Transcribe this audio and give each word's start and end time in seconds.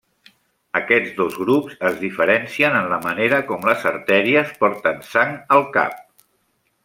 Aquests 0.77 1.11
dos 1.17 1.35
grups 1.41 1.75
es 1.89 1.99
diferencien 2.05 2.79
en 2.79 2.89
la 2.95 2.99
manera 3.05 3.41
com 3.51 3.69
les 3.71 3.85
artèries 3.91 4.57
porten 4.65 5.05
sang 5.11 5.37
al 5.59 5.69
cap. 5.79 6.01